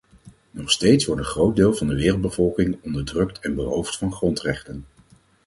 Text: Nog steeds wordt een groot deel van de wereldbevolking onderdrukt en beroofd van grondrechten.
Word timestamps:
Nog 0.51 0.71
steeds 0.71 1.05
wordt 1.05 1.21
een 1.21 1.27
groot 1.27 1.55
deel 1.55 1.73
van 1.73 1.87
de 1.87 1.95
wereldbevolking 1.95 2.79
onderdrukt 2.83 3.39
en 3.39 3.55
beroofd 3.55 3.97
van 3.97 4.13
grondrechten. 4.13 4.85